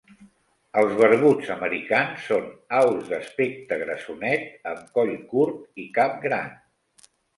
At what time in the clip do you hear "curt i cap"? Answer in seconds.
5.35-6.17